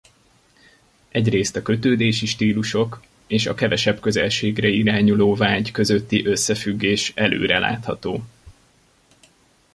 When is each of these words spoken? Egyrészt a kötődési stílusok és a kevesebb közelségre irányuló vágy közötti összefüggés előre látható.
Egyrészt 1.09 1.55
a 1.55 1.61
kötődési 1.61 2.25
stílusok 2.25 3.03
és 3.27 3.45
a 3.45 3.53
kevesebb 3.53 3.99
közelségre 3.99 4.67
irányuló 4.67 5.35
vágy 5.35 5.71
közötti 5.71 6.25
összefüggés 6.27 7.11
előre 7.15 7.59
látható. 7.59 8.23